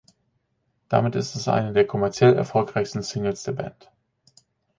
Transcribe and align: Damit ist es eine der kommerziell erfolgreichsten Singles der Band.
Damit 0.89 1.13
ist 1.13 1.35
es 1.35 1.47
eine 1.47 1.73
der 1.73 1.85
kommerziell 1.85 2.33
erfolgreichsten 2.33 3.03
Singles 3.03 3.43
der 3.43 3.51
Band. 3.51 3.91